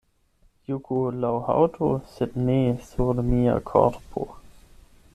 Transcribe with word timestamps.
Juku 0.71 0.97
la 1.25 1.31
haŭto, 1.51 1.91
sed 2.15 2.41
ne 2.49 2.57
sur 2.89 3.25
mia 3.31 3.57
korpo. 3.73 4.29